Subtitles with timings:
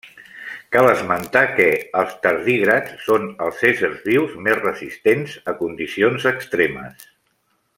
[0.75, 1.67] Cal esmentar que,
[2.01, 7.07] els tardígrads són els éssers vius més resistents a condicions extremes.